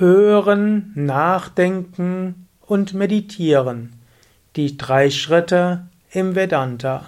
Hören, 0.00 0.92
Nachdenken 0.94 2.48
und 2.62 2.94
Meditieren. 2.94 4.00
Die 4.56 4.78
drei 4.78 5.10
Schritte 5.10 5.88
im 6.10 6.34
Vedanta. 6.34 7.04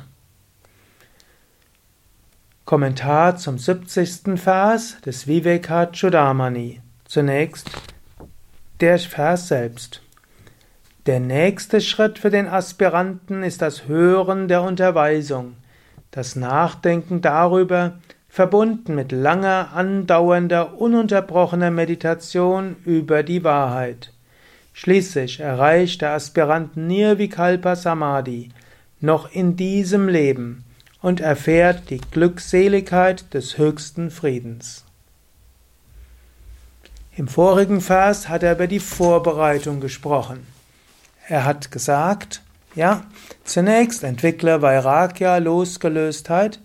Kommentar 2.67 3.39
zum 3.39 3.57
70. 3.57 4.39
Vers 4.39 5.01
des 5.07 5.27
Vivekachudamani. 5.27 6.83
Zunächst 7.07 7.71
der 8.81 8.99
Vers 8.99 9.49
selbst. 9.49 10.03
Der 11.07 11.19
nächste 11.19 11.81
Schritt 11.81 12.19
für 12.19 12.29
den 12.29 12.47
Aspiranten 12.47 13.43
ist 13.43 13.63
das 13.63 13.89
Hören 13.89 14.49
der 14.49 14.61
Unterweisung, 14.61 15.57
das 16.11 16.37
Nachdenken 16.37 17.23
darüber, 17.23 17.99
verbunden 18.33 18.95
mit 18.95 19.13
langer, 19.13 19.73
andauernder, 19.75 20.81
ununterbrochener 20.81 21.71
Meditation 21.71 22.77
über 22.87 23.23
die 23.23 23.45
Wahrheit. 23.45 24.11
Schließlich 24.73 25.41
erreicht 25.41 26.01
der 26.01 26.13
Aspirant 26.13 26.75
Nirvikalpa 26.75 27.77
Samadhi 27.77 28.49
noch 29.03 29.31
in 29.31 29.57
diesem 29.57 30.09
Leben 30.09 30.65
und 31.03 31.21
erfährt 31.21 31.91
die 31.91 32.01
Glückseligkeit 32.11 33.35
des 33.35 33.59
höchsten 33.59 34.11
Friedens. 34.11 34.87
Im 37.15 37.29
vorigen 37.29 37.83
Vers 37.83 38.31
hat 38.31 38.43
er 38.43 38.53
über 38.53 38.67
die 38.67 38.81
Vorbereitung 38.81 39.81
gesprochen. 39.81 40.47
Er 41.29 41.45
hat 41.45 41.71
gesagt, 41.71 42.41
ja, 42.75 43.05
zunächst 43.45 44.03
entwickle 44.03 44.63
Vairagya, 44.63 45.37
Losgelöstheit, 45.37 46.61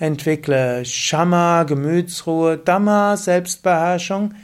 Entwickle 0.00 0.82
Shama, 0.86 1.64
Gemütsruhe, 1.64 2.56
Dhamma, 2.56 3.18
Selbstbeherrschung, 3.18 4.34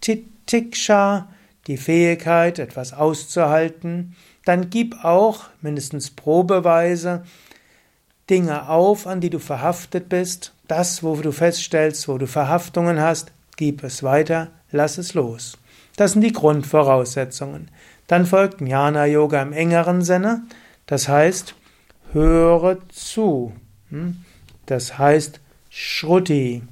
Titiksha, 0.00 1.28
die 1.68 1.76
Fähigkeit, 1.76 2.58
etwas 2.58 2.92
auszuhalten. 2.92 4.16
Dann 4.44 4.70
gib 4.70 5.04
auch, 5.04 5.44
mindestens 5.62 6.10
probeweise, 6.10 7.22
Dinge 8.28 8.68
auf, 8.68 9.06
an 9.06 9.20
die 9.20 9.30
du 9.30 9.38
verhaftet 9.38 10.08
bist. 10.08 10.52
Das, 10.66 11.04
wo 11.04 11.14
du 11.14 11.30
feststellst, 11.30 12.08
wo 12.08 12.18
du 12.18 12.26
Verhaftungen 12.26 13.00
hast, 13.00 13.30
gib 13.56 13.84
es 13.84 14.02
weiter, 14.02 14.50
lass 14.72 14.98
es 14.98 15.14
los. 15.14 15.58
Das 15.96 16.12
sind 16.12 16.22
die 16.22 16.32
Grundvoraussetzungen. 16.32 17.70
Dann 18.08 18.26
folgt 18.26 18.60
Jnana 18.60 19.06
Yoga 19.06 19.40
im 19.42 19.52
engeren 19.52 20.02
Sinne. 20.02 20.42
Das 20.86 21.08
heißt, 21.08 21.54
höre 22.12 22.78
zu. 22.88 23.52
Hm? 23.90 24.24
Das 24.66 24.98
heißt 24.98 25.40
Shruti, 25.70 26.62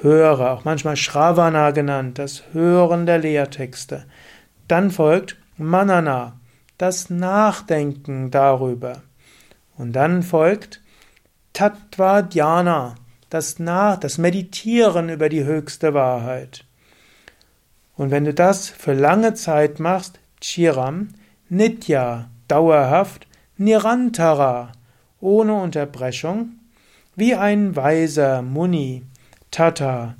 höre, 0.00 0.50
auch 0.50 0.64
manchmal 0.64 0.96
Shravana 0.96 1.70
genannt, 1.70 2.18
das 2.18 2.42
Hören 2.52 3.06
der 3.06 3.18
Lehrtexte. 3.18 4.04
Dann 4.66 4.90
folgt 4.90 5.36
Manana, 5.56 6.38
das 6.76 7.10
Nachdenken 7.10 8.30
darüber. 8.30 9.02
Und 9.76 9.92
dann 9.92 10.22
folgt 10.22 10.80
Tattva 11.52 12.22
Dhyana, 12.22 12.94
das, 13.30 13.58
Nach 13.58 13.98
das 13.98 14.18
Meditieren 14.18 15.08
über 15.08 15.28
die 15.28 15.44
höchste 15.44 15.94
Wahrheit. 15.94 16.64
Und 17.96 18.10
wenn 18.10 18.24
du 18.24 18.32
das 18.32 18.68
für 18.68 18.94
lange 18.94 19.34
Zeit 19.34 19.80
machst, 19.80 20.20
Chiram, 20.40 21.08
Nitya, 21.48 22.30
dauerhaft, 22.46 23.26
Nirantara, 23.56 24.72
ohne 25.20 25.54
Unterbrechung, 25.54 26.52
wie 27.18 27.34
ein 27.34 27.74
weiser 27.74 28.42
Muni, 28.42 29.02
Tata, 29.50 30.14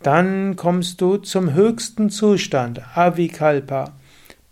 dann 0.00 0.54
kommst 0.54 1.00
du 1.00 1.16
zum 1.16 1.54
höchsten 1.54 2.08
Zustand, 2.08 2.96
Avikalpa, 2.96 3.94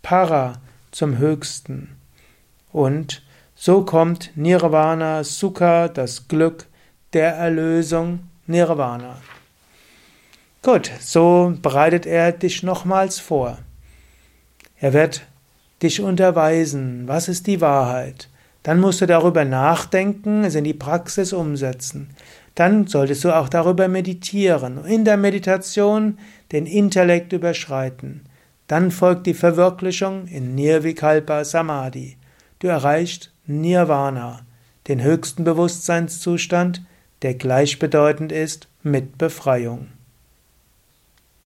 Para, 0.01 0.59
zum 0.91 1.17
höchsten. 1.17 1.95
Und 2.73 3.23
so 3.55 3.85
kommt 3.85 4.31
Nirvana, 4.35 5.23
Sukha, 5.23 5.87
das 5.87 6.27
Glück 6.27 6.65
der 7.13 7.33
Erlösung, 7.35 8.27
Nirvana. 8.45 9.21
Gut, 10.63 10.91
so 10.99 11.53
bereitet 11.61 12.05
er 12.05 12.33
dich 12.33 12.61
nochmals 12.61 13.19
vor. 13.21 13.57
Er 14.81 14.91
wird 14.91 15.21
dich 15.81 16.01
unterweisen, 16.01 17.07
was 17.07 17.29
ist 17.29 17.47
die 17.47 17.61
Wahrheit. 17.61 18.27
Dann 18.65 18.79
musst 18.79 18.99
du 18.99 19.05
darüber 19.05 19.45
nachdenken, 19.45 20.43
es 20.43 20.55
in 20.55 20.63
die 20.63 20.73
Praxis 20.73 21.33
umsetzen. 21.33 22.09
Dann 22.55 22.87
solltest 22.87 23.23
du 23.23 23.31
auch 23.31 23.47
darüber 23.47 23.87
meditieren, 23.87 24.83
in 24.85 25.05
der 25.05 25.17
Meditation 25.17 26.17
den 26.51 26.65
Intellekt 26.65 27.31
überschreiten. 27.31 28.21
Dann 28.65 28.89
folgt 28.89 29.27
die 29.27 29.35
Verwirklichung 29.35 30.25
in 30.25 30.55
Nirvikalpa 30.55 31.45
Samadhi. 31.45 32.17
Du 32.57 32.65
erreichst 32.65 33.31
Nirvana, 33.45 34.39
den 34.87 35.03
höchsten 35.03 35.43
Bewusstseinszustand, 35.43 36.81
der 37.21 37.35
gleichbedeutend 37.35 38.31
ist 38.31 38.67
mit 38.81 39.19
Befreiung. 39.19 39.89